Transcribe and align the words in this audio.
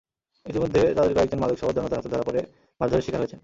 ইতিমধ্যে 0.45 0.81
তাঁদের 0.97 1.15
কয়েকজন 1.15 1.39
মাদকসহ 1.39 1.67
জনতার 1.71 1.99
হাতে 1.99 2.09
ধরা 2.09 2.27
পড়ে 2.27 2.41
মারধরের 2.81 3.05
শিকার 3.05 3.21
হয়েছেন। 3.21 3.39